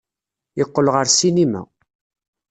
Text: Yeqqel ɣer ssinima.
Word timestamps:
Yeqqel 0.57 0.87
ɣer 0.93 1.05
ssinima. 1.09 1.61